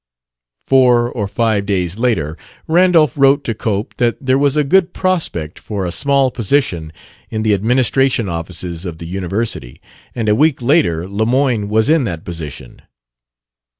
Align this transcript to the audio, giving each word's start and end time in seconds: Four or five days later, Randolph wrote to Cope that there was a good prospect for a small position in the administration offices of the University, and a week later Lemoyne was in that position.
Four 0.65 1.11
or 1.11 1.27
five 1.27 1.67
days 1.67 1.99
later, 1.99 2.35
Randolph 2.67 3.15
wrote 3.15 3.43
to 3.43 3.53
Cope 3.53 3.95
that 3.97 4.17
there 4.19 4.39
was 4.39 4.57
a 4.57 4.63
good 4.63 4.93
prospect 4.95 5.59
for 5.59 5.85
a 5.85 5.91
small 5.91 6.31
position 6.31 6.91
in 7.29 7.43
the 7.43 7.53
administration 7.53 8.27
offices 8.27 8.83
of 8.83 8.97
the 8.97 9.05
University, 9.05 9.79
and 10.15 10.27
a 10.27 10.33
week 10.33 10.59
later 10.59 11.07
Lemoyne 11.07 11.69
was 11.69 11.87
in 11.87 12.05
that 12.05 12.25
position. 12.25 12.81